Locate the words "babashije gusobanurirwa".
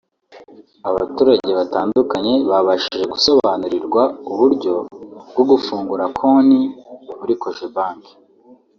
2.49-4.03